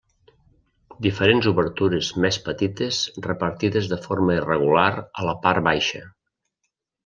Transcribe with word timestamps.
Diferents 1.05 1.49
obertures 1.51 2.09
més 2.25 2.41
petites 2.49 3.03
repartides 3.27 3.93
de 3.95 4.01
forma 4.09 4.41
irregular 4.41 4.89
a 5.03 5.31
la 5.33 5.39
part 5.49 5.67
baixa. 5.73 6.07